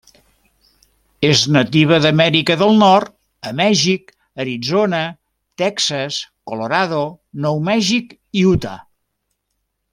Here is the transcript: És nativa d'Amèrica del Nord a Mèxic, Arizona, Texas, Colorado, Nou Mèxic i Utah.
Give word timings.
És 1.27 1.41
nativa 1.57 1.99
d'Amèrica 2.05 2.55
del 2.61 2.73
Nord 2.85 3.13
a 3.51 3.53
Mèxic, 3.61 4.09
Arizona, 4.45 5.03
Texas, 5.65 6.19
Colorado, 6.53 7.05
Nou 7.47 7.65
Mèxic 7.71 8.21
i 8.45 8.49
Utah. 8.57 8.77